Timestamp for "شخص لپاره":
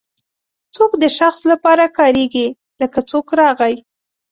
1.17-1.85